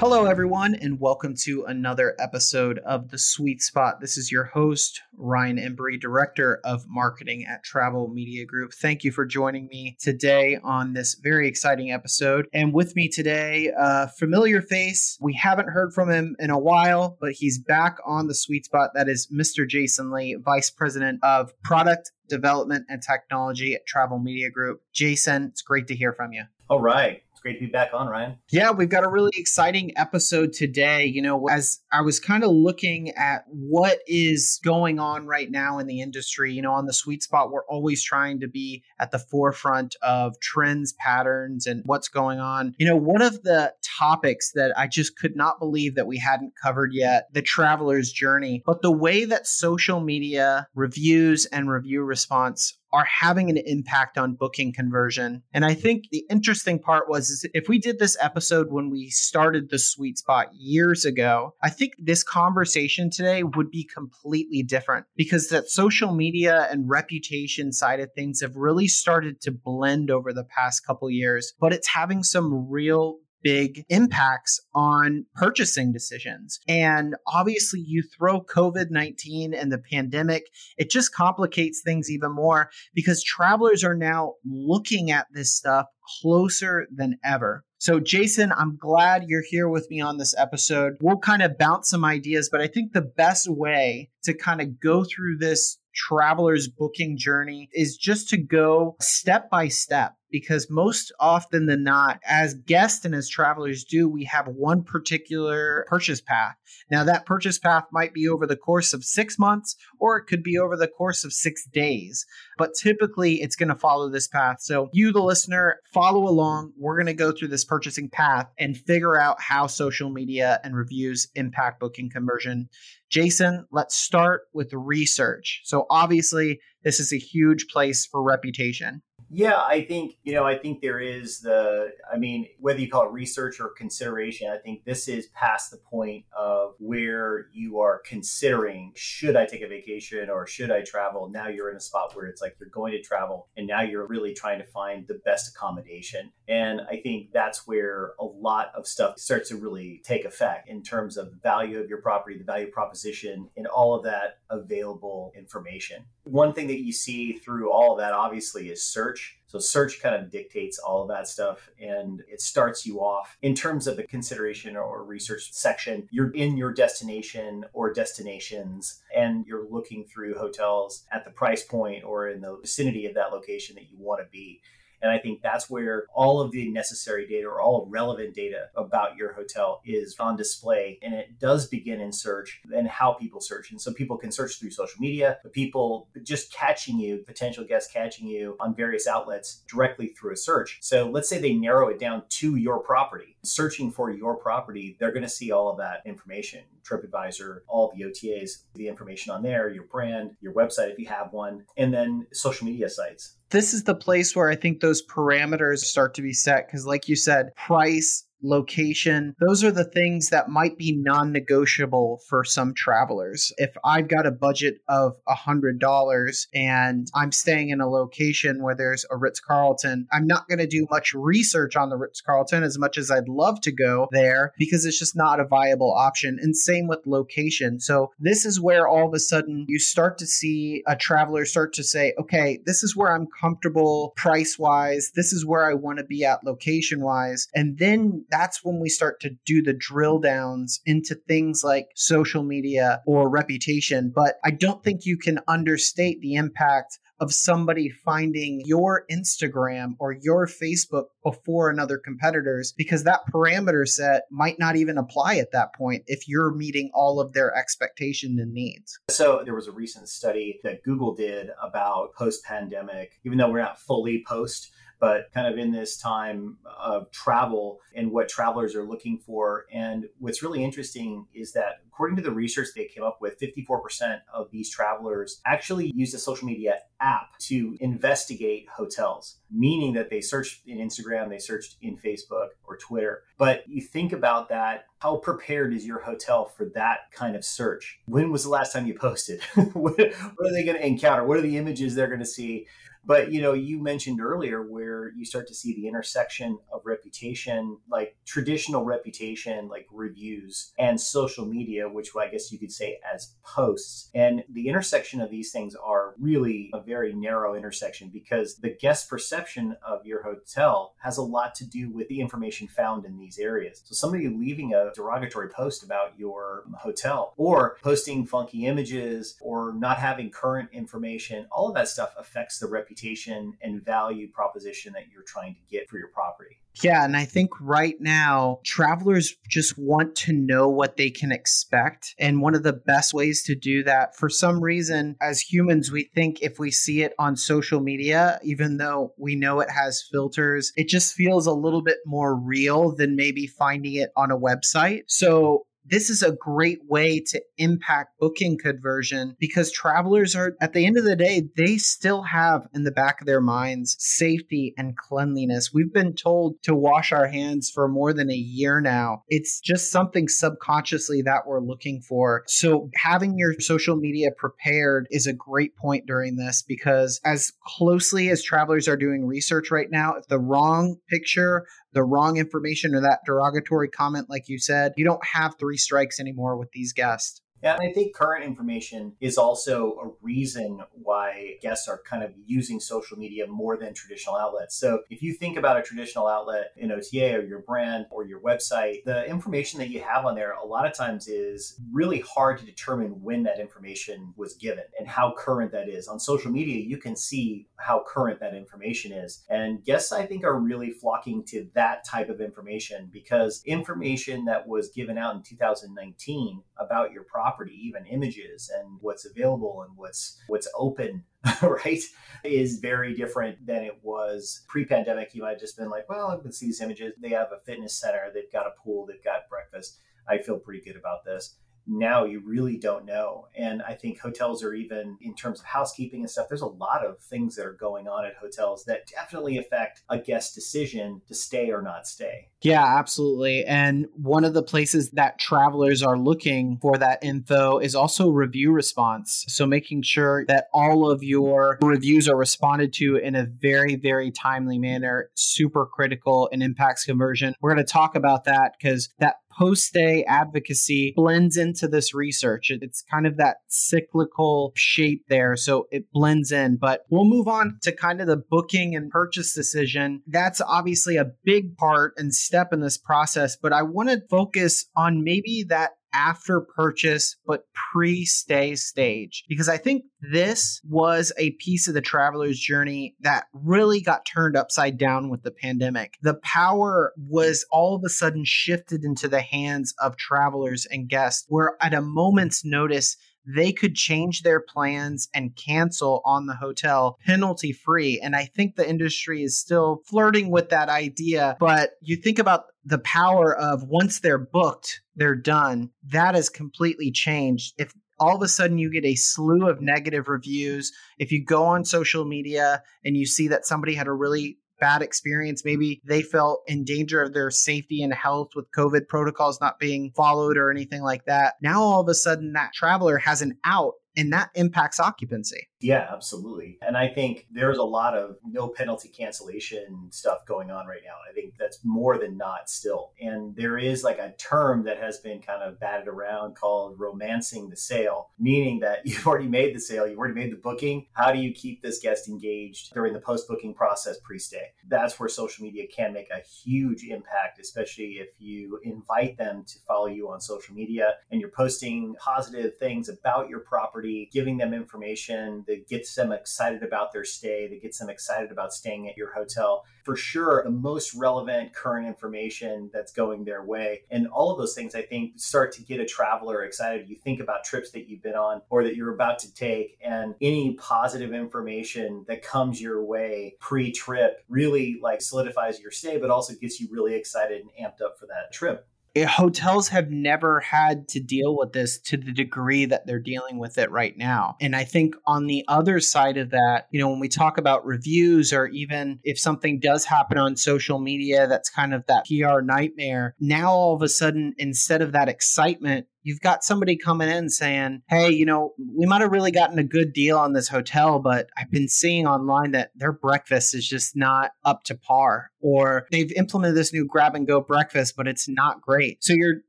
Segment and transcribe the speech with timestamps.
[0.00, 4.00] Hello, everyone, and welcome to another episode of The Sweet Spot.
[4.00, 8.72] This is your host, Ryan Embry, Director of Marketing at Travel Media Group.
[8.74, 12.48] Thank you for joining me today on this very exciting episode.
[12.52, 15.16] And with me today, a familiar face.
[15.20, 18.90] We haven't heard from him in a while, but he's back on The Sweet Spot.
[18.94, 19.66] That is Mr.
[19.66, 24.82] Jason Lee, Vice President of Product Development and Technology at Travel Media Group.
[24.92, 26.42] Jason, it's great to hear from you.
[26.68, 28.38] All right great to be back on, Ryan.
[28.50, 31.04] Yeah, we've got a really exciting episode today.
[31.04, 35.78] You know, as I was kind of looking at what is going on right now
[35.78, 39.10] in the industry, you know, on the sweet spot, we're always trying to be at
[39.10, 42.74] the forefront of trends, patterns, and what's going on.
[42.78, 46.54] You know, one of the topics that I just could not believe that we hadn't
[46.60, 52.78] covered yet the traveler's journey, but the way that social media reviews and review response
[52.94, 55.42] are having an impact on booking conversion.
[55.52, 59.10] And I think the interesting part was is if we did this episode when we
[59.10, 65.06] started the sweet spot years ago, I think this conversation today would be completely different
[65.16, 70.32] because that social media and reputation side of things have really started to blend over
[70.32, 76.58] the past couple years, but it's having some real big impacts on purchasing decisions.
[76.66, 80.44] And obviously, you throw COVID 19 and the pandemic,
[80.76, 85.86] it just complicates things even more because travelers are now looking at this stuff
[86.20, 87.64] closer than ever.
[87.78, 90.94] So, Jason, I'm glad you're here with me on this episode.
[91.02, 94.80] We'll kind of bounce some ideas, but I think the best way to kind of
[94.80, 101.12] go through this traveler's booking journey is just to go step by step because most
[101.20, 106.56] often than not, as guests and as travelers do, we have one particular purchase path.
[106.90, 110.42] Now, that purchase path might be over the course of six months or it could
[110.42, 112.26] be over the course of six days,
[112.58, 114.56] but typically it's going to follow this path.
[114.58, 116.72] So, you, the listener, follow along.
[116.76, 120.74] We're going to go through this purchasing path and figure out how social media and
[120.74, 122.68] reviews impact booking conversion.
[123.08, 125.60] Jason, let's start with research.
[125.62, 129.00] So, obviously, this is a huge place for reputation.
[129.30, 133.06] Yeah, I think, you know, I think there is the, I mean, whether you call
[133.06, 138.00] it research or consideration, I think this is past the point of where you are
[138.04, 141.28] considering should I take a vacation or should I travel?
[141.28, 144.06] Now you're in a spot where it's like you're going to travel and now you're
[144.06, 146.30] really trying to find the best accommodation.
[146.48, 150.82] And I think that's where a lot of stuff starts to really take effect in
[150.82, 155.32] terms of the value of your property, the value proposition, and all of that available
[155.36, 156.04] information.
[156.24, 159.13] One thing that you see through all of that, obviously, is search
[159.46, 163.54] so search kind of dictates all of that stuff and it starts you off in
[163.54, 166.08] terms of the consideration or research section.
[166.10, 172.04] You're in your destination or destinations and you're looking through hotels at the price point
[172.04, 174.60] or in the vicinity of that location that you want to be.
[175.02, 179.16] And I think that's where all of the necessary data or all relevant data about
[179.16, 180.98] your hotel is on display.
[181.02, 183.70] And it does begin in search and how people search.
[183.70, 187.92] And so people can search through social media, but people just catching you, potential guests
[187.92, 190.78] catching you on various outlets directly through a search.
[190.80, 195.12] So let's say they narrow it down to your property, searching for your property, they're
[195.12, 199.70] going to see all of that information TripAdvisor, all the OTAs, the information on there,
[199.70, 203.84] your brand, your website if you have one, and then social media sites this is
[203.84, 207.54] the place where I think those parameters start to be set because, like you said,
[207.54, 209.34] price, location.
[209.40, 213.52] Those are the things that might be non negotiable for some travelers.
[213.56, 219.04] If I've got a budget of $100 and I'm staying in a location where there's
[219.10, 222.78] a Ritz Carlton, I'm not going to do much research on the Ritz Carlton as
[222.78, 226.38] much as I'd love to go there because it's just not a viable option.
[226.40, 227.80] And same with location.
[227.80, 231.72] So, this is where all of a sudden you start to see a traveler start
[231.74, 235.12] to say, okay, this is where I'm comfortable price wise.
[235.14, 237.48] This is where I want to be at location wise.
[237.54, 242.42] And then that's when we start to do the drill downs into things like social
[242.42, 244.12] media or reputation.
[244.12, 250.16] But I don't think you can understate the impact of somebody finding your Instagram or
[250.20, 255.72] your Facebook before another competitor's because that parameter set might not even apply at that
[255.74, 258.98] point if you're meeting all of their expectation and needs.
[259.10, 263.60] So there was a recent study that Google did about post pandemic, even though we're
[263.60, 264.72] not fully post
[265.04, 269.66] but kind of in this time of travel and what travelers are looking for.
[269.70, 274.20] And what's really interesting is that according to the research they came up with, 54%
[274.32, 280.22] of these travelers actually use the social media app to investigate hotels, meaning that they
[280.22, 283.24] searched in Instagram, they searched in Facebook or Twitter.
[283.36, 288.00] But you think about that how prepared is your hotel for that kind of search?
[288.06, 289.42] When was the last time you posted?
[289.74, 291.26] what, are they going to encounter?
[291.26, 292.66] What are the images they're going to see?
[293.06, 297.78] But you know, you mentioned earlier where you start to see the intersection of reputation,
[297.90, 303.34] like traditional reputation, like reviews, and social media, which I guess you could say as
[303.44, 304.10] posts.
[304.14, 309.10] And the intersection of these things are really a very narrow intersection because the guest
[309.10, 313.38] perception of your hotel has a lot to do with the information found in these
[313.38, 313.82] areas.
[313.84, 319.98] So somebody leaving a derogatory post about your hotel or posting funky images or not
[319.98, 325.04] having current information, all of that stuff affects the reputation reputation and value proposition that
[325.12, 326.60] you're trying to get for your property.
[326.82, 332.14] Yeah, and I think right now travelers just want to know what they can expect.
[332.18, 336.10] And one of the best ways to do that, for some reason, as humans, we
[336.14, 340.72] think if we see it on social media, even though we know it has filters,
[340.74, 345.02] it just feels a little bit more real than maybe finding it on a website.
[345.06, 350.86] So this is a great way to impact booking conversion because travelers are, at the
[350.86, 354.96] end of the day, they still have in the back of their minds safety and
[354.96, 355.72] cleanliness.
[355.72, 359.22] We've been told to wash our hands for more than a year now.
[359.28, 362.44] It's just something subconsciously that we're looking for.
[362.46, 368.30] So, having your social media prepared is a great point during this because, as closely
[368.30, 373.00] as travelers are doing research right now, if the wrong picture the wrong information or
[373.00, 377.40] that derogatory comment, like you said, you don't have three strikes anymore with these guests.
[377.64, 382.30] Yeah, and I think current information is also a reason why guests are kind of
[382.44, 384.76] using social media more than traditional outlets.
[384.76, 388.40] So if you think about a traditional outlet in OTA or your brand or your
[388.40, 392.58] website, the information that you have on there a lot of times is really hard
[392.58, 396.06] to determine when that information was given and how current that is.
[396.06, 399.42] On social media, you can see how current that information is.
[399.48, 404.68] And guests, I think, are really flocking to that type of information because information that
[404.68, 409.96] was given out in 2019 about your property property, even images and what's available and
[409.96, 411.24] what's what's open,
[411.62, 412.02] right,
[412.44, 415.34] is very different than it was pre-pandemic.
[415.34, 417.14] You might have just been like, well, I can see these images.
[417.20, 419.98] They have a fitness center, they've got a pool, they've got breakfast.
[420.28, 423.48] I feel pretty good about this now you really don't know.
[423.56, 427.04] And I think hotels are even in terms of housekeeping and stuff, there's a lot
[427.04, 431.34] of things that are going on at hotels that definitely affect a guest decision to
[431.34, 432.48] stay or not stay.
[432.62, 433.64] Yeah, absolutely.
[433.66, 438.72] And one of the places that travelers are looking for that info is also review
[438.72, 439.44] response.
[439.48, 444.30] So making sure that all of your reviews are responded to in a very, very
[444.30, 447.54] timely manner, super critical and impacts conversion.
[447.60, 452.70] We're going to talk about that because that post stay advocacy blends into this research.
[452.70, 455.56] It's kind of that cyclical shape there.
[455.56, 456.76] So it blends in.
[456.76, 460.22] But we'll move on to kind of the booking and purchase decision.
[460.26, 463.56] That's obviously a big part and step in this process.
[463.56, 469.68] But I want to focus on maybe that after purchase but pre stay stage because
[469.68, 474.96] I think this was a piece of the traveler's journey that really got turned upside
[474.96, 476.14] down with the pandemic.
[476.22, 481.44] The power was all of a sudden shifted into the hands of travelers and guests,
[481.48, 487.18] where at a moment's notice, they could change their plans and cancel on the hotel
[487.26, 488.20] penalty free.
[488.22, 491.56] And I think the industry is still flirting with that idea.
[491.60, 495.90] But you think about the power of once they're booked, they're done.
[496.08, 497.74] That has completely changed.
[497.78, 501.64] If all of a sudden you get a slew of negative reviews, if you go
[501.64, 505.64] on social media and you see that somebody had a really bad experience.
[505.64, 510.12] Maybe they felt in danger of their safety and health with COVID protocols not being
[510.16, 511.54] followed or anything like that.
[511.62, 515.68] Now, all of a sudden, that traveler has an out and that impacts occupancy.
[515.80, 516.78] Yeah, absolutely.
[516.80, 521.16] And I think there's a lot of no penalty cancellation stuff going on right now.
[521.28, 523.12] I think that's more than not still.
[523.20, 527.68] And there is like a term that has been kind of batted around called romancing
[527.68, 531.06] the sale, meaning that you've already made the sale, you've already made the booking.
[531.12, 534.72] How do you keep this guest engaged during the post booking process pre stay?
[534.88, 539.78] That's where social media can make a huge impact, especially if you invite them to
[539.86, 543.60] follow you on social media and you're posting positive things about your
[544.04, 548.50] property, giving them information that gets them excited about their stay, that gets them excited
[548.50, 549.84] about staying at your hotel.
[550.04, 554.02] For sure, the most relevant current information that's going their way.
[554.10, 557.08] And all of those things, I think, start to get a traveler excited.
[557.08, 560.34] You think about trips that you've been on or that you're about to take, and
[560.40, 566.30] any positive information that comes your way pre trip really like solidifies your stay, but
[566.30, 568.86] also gets you really excited and amped up for that trip.
[569.14, 573.58] It, hotels have never had to deal with this to the degree that they're dealing
[573.58, 574.56] with it right now.
[574.60, 577.86] And I think on the other side of that, you know, when we talk about
[577.86, 582.60] reviews or even if something does happen on social media that's kind of that PR
[582.60, 587.48] nightmare, now all of a sudden, instead of that excitement, you've got somebody coming in
[587.48, 591.20] saying, Hey, you know, we might have really gotten a good deal on this hotel,
[591.20, 595.50] but I've been seeing online that their breakfast is just not up to par.
[595.60, 599.24] Or they've implemented this new grab and go breakfast, but it's not great.
[599.24, 599.62] So you're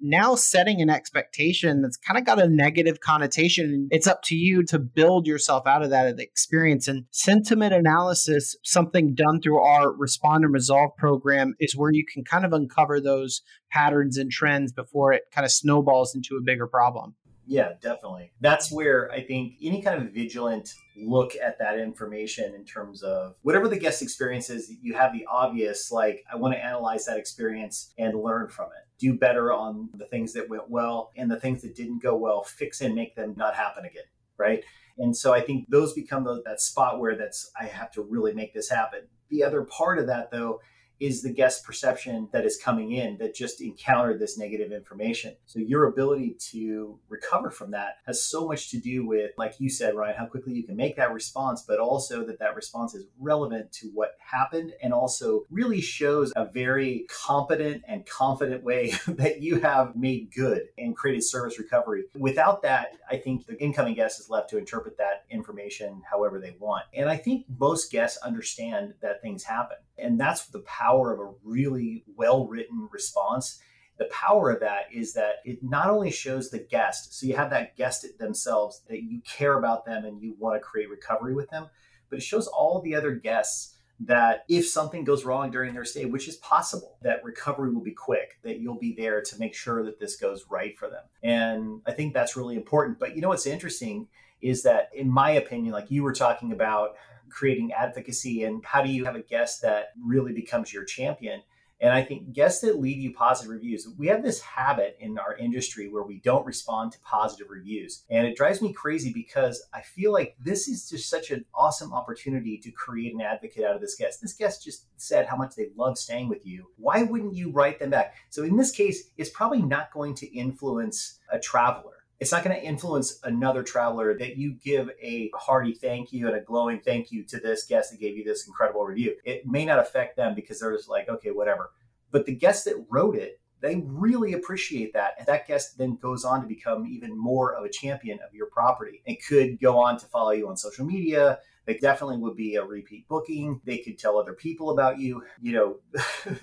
[0.00, 3.86] now setting an expectation that's kind of got a negative connotation.
[3.92, 6.88] It's up to you to build yourself out of that experience.
[6.88, 12.24] And sentiment analysis, something done through our respond and resolve program, is where you can
[12.24, 16.66] kind of uncover those patterns and trends before it kind of snowballs into a bigger
[16.66, 17.14] problem.
[17.46, 18.32] Yeah, definitely.
[18.40, 23.34] That's where I think any kind of vigilant look at that information in terms of
[23.42, 27.18] whatever the guest experience is, you have the obvious, like, I want to analyze that
[27.18, 28.88] experience and learn from it.
[28.98, 32.44] Do better on the things that went well and the things that didn't go well,
[32.44, 34.04] fix and make them not happen again.
[34.38, 34.64] Right.
[34.96, 38.32] And so I think those become the, that spot where that's, I have to really
[38.32, 39.00] make this happen.
[39.28, 40.60] The other part of that, though,
[41.00, 45.34] is the guest perception that is coming in that just encountered this negative information.
[45.46, 49.68] So your ability to recover from that has so much to do with, like you
[49.68, 53.06] said, Ryan, how quickly you can make that response, but also that that response is
[53.18, 59.40] relevant to what happened and also really shows a very competent and confident way that
[59.40, 62.04] you have made good and created service recovery.
[62.16, 66.54] Without that, I think the incoming guest is left to interpret that information however they
[66.58, 66.84] want.
[66.94, 69.76] And I think most guests understand that things happen.
[69.98, 73.60] And that's the power of a really well written response.
[73.98, 77.50] The power of that is that it not only shows the guest, so you have
[77.50, 81.48] that guest themselves that you care about them and you want to create recovery with
[81.50, 81.68] them,
[82.10, 86.04] but it shows all the other guests that if something goes wrong during their stay,
[86.04, 89.84] which is possible, that recovery will be quick, that you'll be there to make sure
[89.84, 91.04] that this goes right for them.
[91.22, 92.98] And I think that's really important.
[92.98, 94.08] But you know what's interesting
[94.40, 96.96] is that, in my opinion, like you were talking about
[97.34, 101.42] creating advocacy and how do you have a guest that really becomes your champion
[101.80, 105.36] and I think guests that leave you positive reviews, we have this habit in our
[105.36, 108.04] industry where we don't respond to positive reviews.
[108.08, 111.92] And it drives me crazy because I feel like this is just such an awesome
[111.92, 114.22] opportunity to create an advocate out of this guest.
[114.22, 116.70] This guest just said how much they love staying with you.
[116.76, 118.14] Why wouldn't you write them back?
[118.30, 121.93] So in this case, it's probably not going to influence a traveler
[122.24, 126.34] it's not going to influence another traveler that you give a hearty thank you and
[126.34, 129.14] a glowing thank you to this guest that gave you this incredible review.
[129.26, 131.72] It may not affect them because they're just like, okay, whatever.
[132.10, 135.16] But the guest that wrote it, they really appreciate that.
[135.18, 138.46] And that guest then goes on to become even more of a champion of your
[138.46, 142.56] property and could go on to follow you on social media, they definitely would be
[142.56, 143.60] a repeat booking.
[143.64, 145.22] They could tell other people about you.
[145.40, 145.76] You know,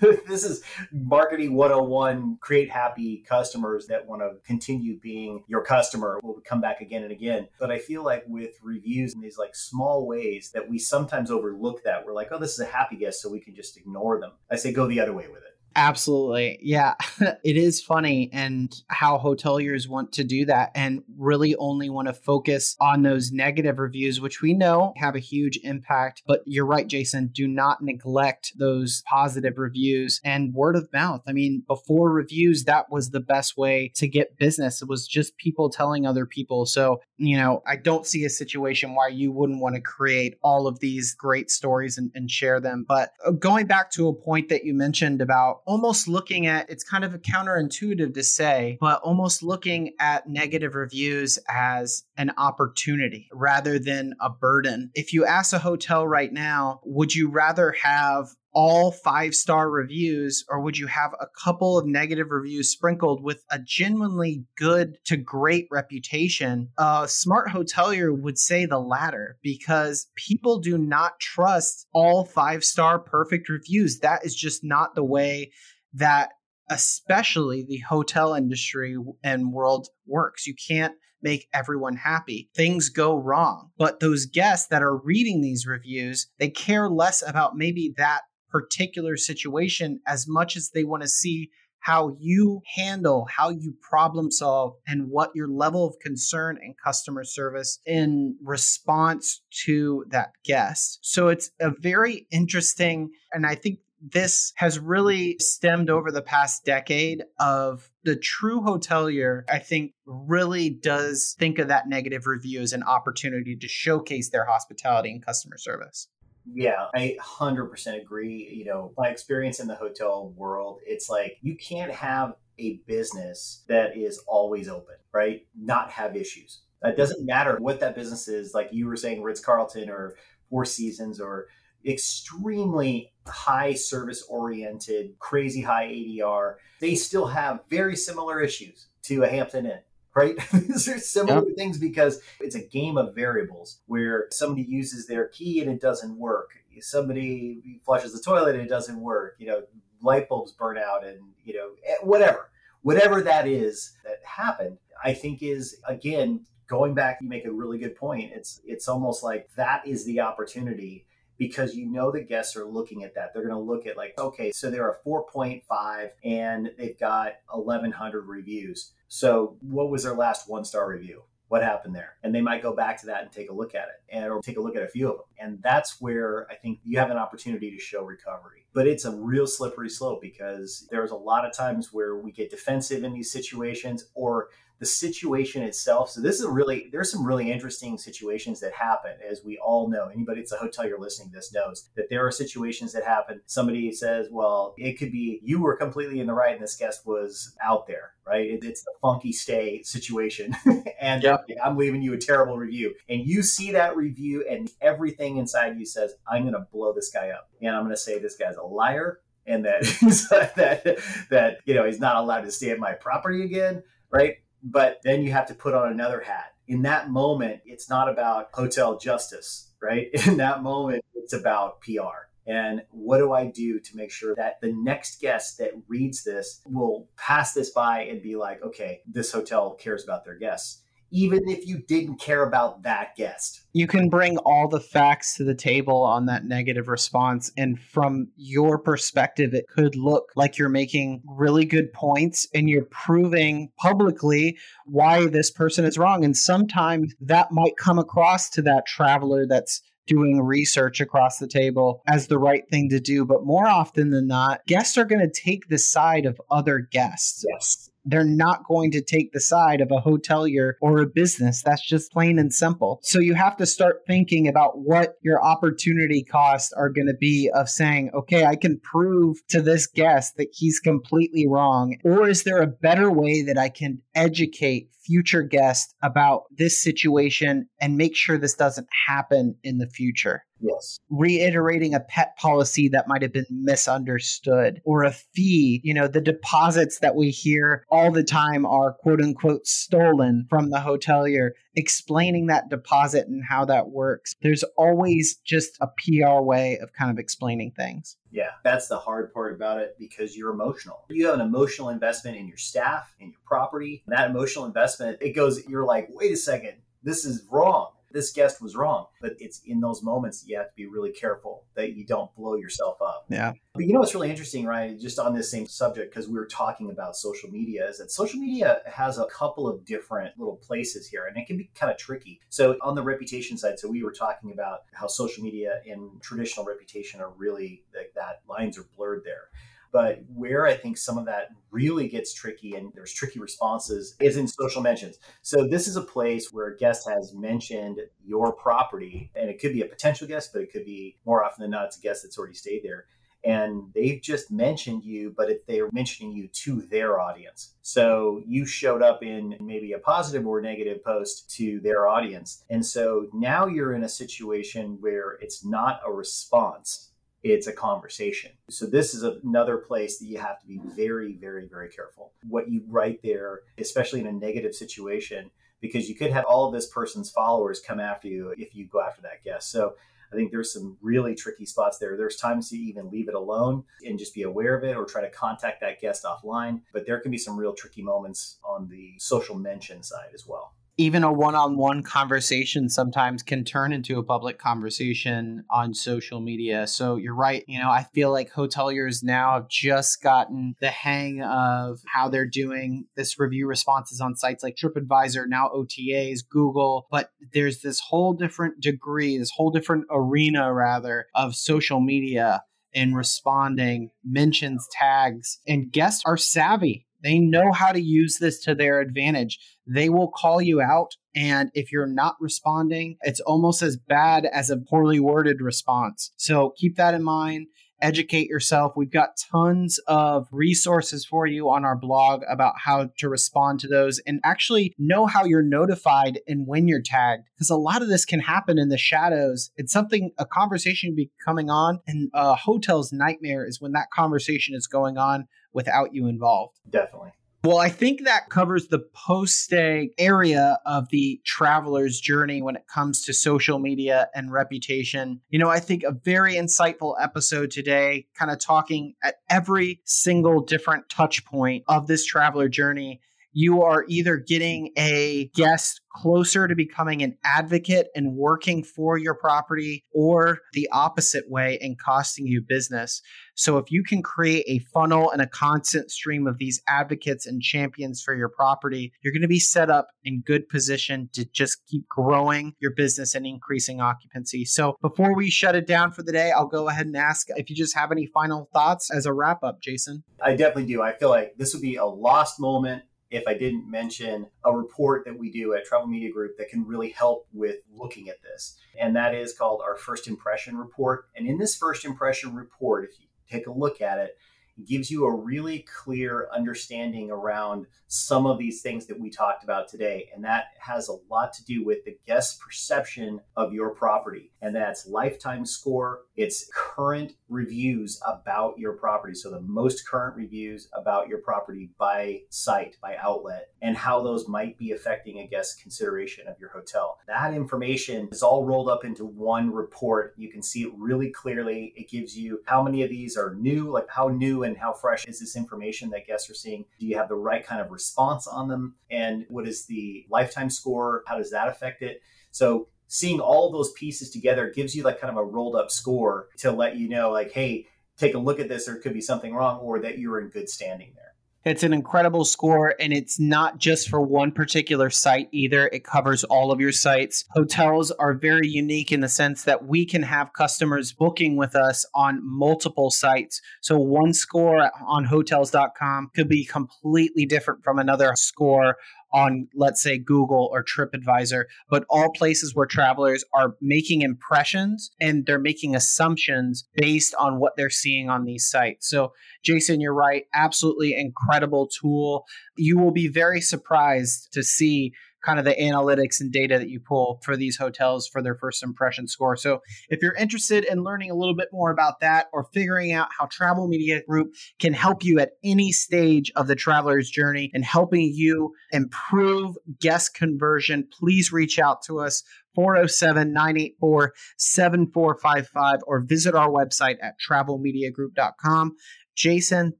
[0.26, 0.62] this is
[0.92, 2.38] marketing 101.
[2.40, 7.12] Create happy customers that want to continue being your customer will come back again and
[7.12, 7.48] again.
[7.58, 11.84] But I feel like with reviews in these like small ways that we sometimes overlook
[11.84, 14.32] that we're like, oh, this is a happy guest, so we can just ignore them.
[14.50, 15.51] I say go the other way with it.
[15.74, 16.58] Absolutely.
[16.62, 16.94] Yeah.
[17.20, 22.14] it is funny and how hoteliers want to do that and really only want to
[22.14, 26.22] focus on those negative reviews, which we know have a huge impact.
[26.26, 27.28] But you're right, Jason.
[27.28, 31.22] Do not neglect those positive reviews and word of mouth.
[31.26, 34.82] I mean, before reviews, that was the best way to get business.
[34.82, 36.66] It was just people telling other people.
[36.66, 40.66] So, you know, I don't see a situation why you wouldn't want to create all
[40.66, 42.84] of these great stories and, and share them.
[42.86, 46.82] But uh, going back to a point that you mentioned about almost looking at it's
[46.82, 53.28] kind of a counterintuitive to say, but almost looking at negative reviews as an opportunity
[53.32, 54.90] rather than a burden.
[54.94, 60.44] If you ask a hotel right now, would you rather have all five star reviews,
[60.48, 65.16] or would you have a couple of negative reviews sprinkled with a genuinely good to
[65.16, 66.68] great reputation?
[66.78, 72.98] A smart hotelier would say the latter because people do not trust all five star
[72.98, 74.00] perfect reviews.
[74.00, 75.52] That is just not the way
[75.94, 76.30] that,
[76.70, 80.46] especially the hotel industry and world works.
[80.46, 82.50] You can't make everyone happy.
[82.54, 83.70] Things go wrong.
[83.78, 89.16] But those guests that are reading these reviews, they care less about maybe that particular
[89.16, 94.74] situation as much as they want to see how you handle, how you problem solve,
[94.86, 101.00] and what your level of concern and customer service in response to that guest.
[101.02, 106.64] So it's a very interesting, and I think this has really stemmed over the past
[106.64, 112.72] decade of the true hotelier, I think, really does think of that negative review as
[112.72, 116.08] an opportunity to showcase their hospitality and customer service.
[116.44, 118.52] Yeah, I 100% agree.
[118.52, 123.64] You know, my experience in the hotel world, it's like you can't have a business
[123.68, 125.46] that is always open, right?
[125.58, 126.62] Not have issues.
[126.84, 130.16] It doesn't matter what that business is, like you were saying, Ritz Carlton or
[130.50, 131.46] Four Seasons or
[131.86, 136.54] extremely high service oriented, crazy high ADR.
[136.80, 139.78] They still have very similar issues to a Hampton Inn
[140.14, 140.36] right?
[140.52, 141.56] These are similar yep.
[141.56, 146.18] things because it's a game of variables where somebody uses their key and it doesn't
[146.18, 146.50] work.
[146.80, 149.36] Somebody flushes the toilet and it doesn't work.
[149.38, 149.62] You know,
[150.00, 152.50] light bulbs burn out and, you know, eh, whatever.
[152.82, 157.78] Whatever that is that happened, I think is again going back you make a really
[157.78, 158.32] good point.
[158.34, 161.06] It's it's almost like that is the opportunity
[161.42, 163.34] because you know the guests are looking at that.
[163.34, 168.20] They're going to look at like, okay, so they're a 4.5 and they've got 1100
[168.28, 168.92] reviews.
[169.08, 171.24] So what was their last one star review?
[171.48, 172.14] What happened there?
[172.22, 174.40] And they might go back to that and take a look at it and or
[174.40, 175.26] take a look at a few of them.
[175.40, 178.64] And that's where I think you have an opportunity to show recovery.
[178.72, 182.50] But it's a real slippery slope because there's a lot of times where we get
[182.50, 184.50] defensive in these situations or
[184.82, 186.10] the situation itself.
[186.10, 190.08] So this is really there's some really interesting situations that happen, as we all know.
[190.12, 193.42] Anybody that's a hotelier listening to this knows that there are situations that happen.
[193.46, 197.06] Somebody says, "Well, it could be you were completely in the right, and this guest
[197.06, 198.50] was out there." Right?
[198.50, 200.56] It, it's the funky stay situation,
[201.00, 201.46] and yep.
[201.62, 205.86] I'm leaving you a terrible review, and you see that review, and everything inside you
[205.86, 208.56] says, "I'm going to blow this guy up, and I'm going to say this guy's
[208.56, 210.98] a liar." And that that
[211.30, 214.38] that you know he's not allowed to stay at my property again, right?
[214.62, 216.54] But then you have to put on another hat.
[216.68, 220.08] In that moment, it's not about hotel justice, right?
[220.26, 222.28] In that moment, it's about PR.
[222.46, 226.60] And what do I do to make sure that the next guest that reads this
[226.66, 230.81] will pass this by and be like, okay, this hotel cares about their guests?
[231.12, 233.64] Even if you didn't care about that guest.
[233.72, 237.52] You can bring all the facts to the table on that negative response.
[237.56, 242.86] And from your perspective, it could look like you're making really good points and you're
[242.90, 246.24] proving publicly why this person is wrong.
[246.24, 252.02] And sometimes that might come across to that traveler that's doing research across the table
[252.08, 253.24] as the right thing to do.
[253.24, 257.44] But more often than not, guests are going to take the side of other guests.
[257.48, 257.90] Yes.
[258.04, 261.62] They're not going to take the side of a hotelier or a business.
[261.62, 263.00] That's just plain and simple.
[263.02, 267.50] So you have to start thinking about what your opportunity costs are going to be
[267.54, 271.96] of saying, okay, I can prove to this guest that he's completely wrong.
[272.04, 277.68] Or is there a better way that I can educate future guests about this situation
[277.80, 280.44] and make sure this doesn't happen in the future?
[280.62, 281.00] Yes.
[281.10, 285.80] Reiterating a pet policy that might have been misunderstood or a fee.
[285.82, 290.70] You know, the deposits that we hear all the time are quote unquote stolen from
[290.70, 291.50] the hotelier.
[291.74, 294.34] Explaining that deposit and how that works.
[294.42, 298.16] There's always just a PR way of kind of explaining things.
[298.30, 301.04] Yeah, that's the hard part about it because you're emotional.
[301.08, 304.02] You have an emotional investment in your staff, in your property.
[304.06, 308.62] That emotional investment, it goes, you're like, wait a second, this is wrong this guest
[308.62, 309.06] was wrong.
[309.20, 312.54] But it's in those moments you have to be really careful that you don't blow
[312.56, 313.26] yourself up.
[313.28, 313.52] Yeah.
[313.74, 314.98] But you know what's really interesting, right?
[314.98, 318.38] Just on this same subject, because we were talking about social media, is that social
[318.38, 321.98] media has a couple of different little places here, and it can be kind of
[321.98, 322.40] tricky.
[322.50, 326.66] So on the reputation side, so we were talking about how social media and traditional
[326.66, 329.48] reputation are really like that lines are blurred there.
[329.92, 334.36] But where I think some of that really gets tricky and there's tricky responses is
[334.36, 335.18] in social mentions.
[335.42, 339.72] So this is a place where a guest has mentioned your property, and it could
[339.72, 342.22] be a potential guest, but it could be more often than not, it's a guest
[342.22, 343.06] that's already stayed there
[343.44, 347.74] and they've just mentioned you, but if they're mentioning you to their audience.
[347.82, 352.64] So you showed up in maybe a positive or negative post to their audience.
[352.70, 357.10] And so now you're in a situation where it's not a response
[357.42, 358.52] it's a conversation.
[358.70, 362.32] So this is another place that you have to be very, very, very careful.
[362.48, 365.50] What you write there, especially in a negative situation,
[365.80, 369.00] because you could have all of this person's followers come after you if you go
[369.00, 369.70] after that guest.
[369.70, 369.94] So
[370.32, 372.16] I think there's some really tricky spots there.
[372.16, 375.20] There's times to even leave it alone and just be aware of it or try
[375.20, 376.82] to contact that guest offline.
[376.92, 380.74] But there can be some real tricky moments on the social mention side as well
[380.98, 386.86] even a one-on-one conversation sometimes can turn into a public conversation on social media.
[386.86, 387.64] So you're right.
[387.66, 392.46] You know, I feel like hoteliers now have just gotten the hang of how they're
[392.46, 398.34] doing this review responses on sites like TripAdvisor, now OTAs, Google, but there's this whole
[398.34, 405.90] different degree, this whole different arena rather of social media in responding mentions tags and
[405.90, 409.58] guests are savvy they know how to use this to their advantage.
[409.86, 411.16] They will call you out.
[411.34, 416.32] And if you're not responding, it's almost as bad as a poorly worded response.
[416.36, 417.66] So keep that in mind.
[418.02, 418.92] Educate yourself.
[418.96, 423.88] We've got tons of resources for you on our blog about how to respond to
[423.88, 427.44] those and actually know how you're notified and when you're tagged.
[427.54, 429.70] Because a lot of this can happen in the shadows.
[429.76, 434.74] It's something, a conversation be coming on, and a hotel's nightmare is when that conversation
[434.74, 436.78] is going on without you involved.
[436.90, 437.32] Definitely.
[437.64, 442.88] Well, I think that covers the post stay area of the traveler's journey when it
[442.92, 445.40] comes to social media and reputation.
[445.48, 450.60] You know, I think a very insightful episode today, kind of talking at every single
[450.60, 453.20] different touch point of this traveler journey
[453.52, 459.34] you are either getting a guest closer to becoming an advocate and working for your
[459.34, 463.22] property or the opposite way and costing you business.
[463.54, 467.62] So if you can create a funnel and a constant stream of these advocates and
[467.62, 471.78] champions for your property, you're going to be set up in good position to just
[471.86, 474.64] keep growing your business and increasing occupancy.
[474.64, 477.70] So before we shut it down for the day, I'll go ahead and ask if
[477.70, 480.24] you just have any final thoughts as a wrap up, Jason.
[480.42, 481.02] I definitely do.
[481.02, 485.24] I feel like this would be a lost moment if I didn't mention a report
[485.24, 488.76] that we do at Travel Media Group that can really help with looking at this.
[489.00, 491.24] And that is called our first impression report.
[491.34, 494.36] And in this first impression report, if you take a look at it,
[494.84, 499.88] gives you a really clear understanding around some of these things that we talked about
[499.88, 500.28] today.
[500.34, 504.52] And that has a lot to do with the guest perception of your property.
[504.60, 509.34] And that's lifetime score, it's current reviews about your property.
[509.34, 514.48] So the most current reviews about your property by site, by outlet, and how those
[514.48, 517.18] might be affecting a guest consideration of your hotel.
[517.26, 520.34] That information is all rolled up into one report.
[520.36, 521.92] You can see it really clearly.
[521.96, 524.28] It gives you how many of these are new, like how
[524.62, 526.84] and how fresh is this information that guests are seeing?
[526.98, 528.96] Do you have the right kind of response on them?
[529.10, 531.22] And what is the lifetime score?
[531.26, 532.22] How does that affect it?
[532.50, 536.48] So seeing all those pieces together gives you like kind of a rolled up score
[536.58, 539.54] to let you know like, hey, take a look at this, there could be something
[539.54, 541.31] wrong, or that you're in good standing there.
[541.64, 545.88] It's an incredible score, and it's not just for one particular site either.
[545.92, 547.44] It covers all of your sites.
[547.50, 552.04] Hotels are very unique in the sense that we can have customers booking with us
[552.16, 553.60] on multiple sites.
[553.80, 558.96] So, one score on hotels.com could be completely different from another score
[559.32, 565.46] on, let's say, Google or TripAdvisor, but all places where travelers are making impressions and
[565.46, 569.08] they're making assumptions based on what they're seeing on these sites.
[569.08, 569.32] So,
[569.64, 570.44] Jason, you're right.
[570.54, 572.44] Absolutely incredible tool.
[572.76, 577.00] You will be very surprised to see kind of the analytics and data that you
[577.00, 579.56] pull for these hotels for their first impression score.
[579.56, 583.28] So, if you're interested in learning a little bit more about that or figuring out
[583.38, 587.84] how Travel Media Group can help you at any stage of the traveler's journey and
[587.84, 592.42] helping you improve guest conversion, please reach out to us.
[592.74, 598.96] 407 984 7455 or visit our website at travelmediagroup.com.
[599.34, 599.94] Jason,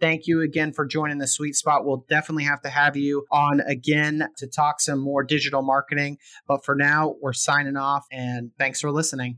[0.00, 1.84] thank you again for joining the sweet spot.
[1.84, 6.18] We'll definitely have to have you on again to talk some more digital marketing.
[6.46, 9.36] But for now, we're signing off and thanks for listening.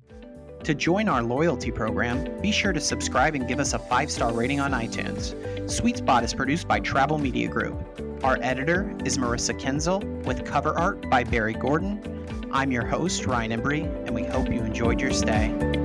[0.64, 4.32] To join our loyalty program, be sure to subscribe and give us a five star
[4.32, 5.34] rating on iTunes.
[5.70, 7.82] Sweet Spot is produced by Travel Media Group.
[8.22, 12.48] Our editor is Marissa Kenzel with cover art by Barry Gordon.
[12.52, 15.79] I'm your host, Ryan Embry, and we hope you enjoyed your stay.